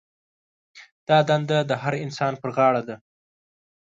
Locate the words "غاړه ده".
2.55-2.95